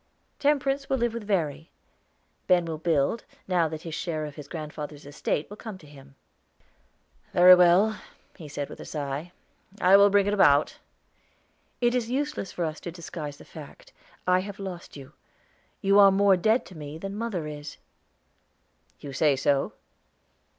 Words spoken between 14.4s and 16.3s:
lost you. You are